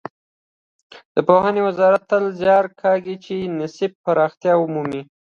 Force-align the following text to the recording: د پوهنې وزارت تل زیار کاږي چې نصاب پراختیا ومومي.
د 1.15 1.17
پوهنې 1.27 1.61
وزارت 1.67 2.01
تل 2.09 2.23
زیار 2.41 2.65
کاږي 2.81 3.15
چې 3.25 3.35
نصاب 3.59 3.91
پراختیا 4.05 4.53
ومومي. 4.57 5.01